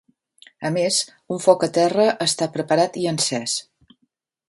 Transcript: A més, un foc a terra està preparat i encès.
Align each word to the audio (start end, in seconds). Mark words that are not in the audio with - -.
A 0.69 0.71
més, 0.77 0.97
un 1.35 1.43
foc 1.45 1.67
a 1.69 1.71
terra 1.77 2.09
està 2.29 2.51
preparat 2.59 3.01
i 3.05 3.09
encès. 3.15 3.59